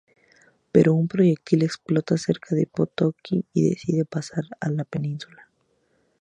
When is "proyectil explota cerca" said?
1.07-2.59